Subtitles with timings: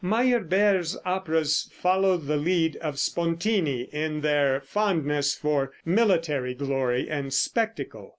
[0.03, 8.09] Meyerbeer's operas follow the lead of Spontini in their fondness for military glory and spectacle.